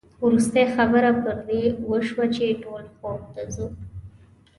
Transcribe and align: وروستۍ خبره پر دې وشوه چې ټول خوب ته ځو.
وروستۍ 0.25 0.65
خبره 0.75 1.11
پر 1.21 1.35
دې 1.47 1.61
وشوه 1.89 2.25
چې 2.35 2.59
ټول 2.63 2.83
خوب 2.95 3.21
ته 3.33 3.41
ځو. 3.53 3.67